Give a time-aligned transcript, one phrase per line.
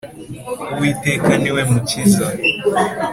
[0.73, 2.27] Uwiteka niwe mukiza.